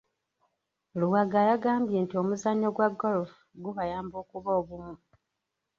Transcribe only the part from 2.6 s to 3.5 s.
gwa golf